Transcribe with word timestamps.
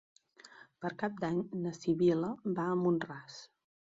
Per 0.85 0.89
Cap 1.01 1.19
d'Any 1.25 1.37
na 1.65 1.75
Sibil·la 1.81 2.31
va 2.61 2.65
a 2.71 2.79
Mont-ras. 2.83 3.39